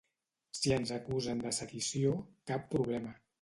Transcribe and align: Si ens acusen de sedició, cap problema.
Si 0.59 0.71
ens 0.77 0.93
acusen 0.95 1.43
de 1.43 1.51
sedició, 1.59 2.15
cap 2.53 2.67
problema. 2.73 3.15